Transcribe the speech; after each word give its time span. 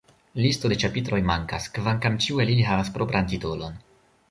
Listo 0.43 0.71
de 0.71 0.77
ĉapitroj 0.83 1.19
mankas, 1.31 1.67
kvankam 1.77 2.17
ĉiu 2.25 2.41
el 2.45 2.55
ili 2.57 2.67
havas 2.73 2.93
propran 2.99 3.31
titolon. 3.35 3.81